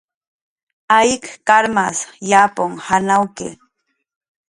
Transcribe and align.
Ayk 0.97 1.23
karmas 1.47 1.97
yapun 2.29 2.71
janawki 2.85 3.47